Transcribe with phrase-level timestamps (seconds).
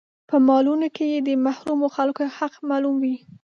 [0.29, 3.15] په مالونو کې يې د محرومو خلکو حق معلوم وي.